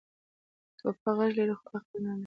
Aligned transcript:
توپک 0.77 1.05
غږ 1.17 1.31
لري، 1.37 1.55
خو 1.59 1.67
عقل 1.77 1.99
نه 2.05 2.11
لري. 2.15 2.19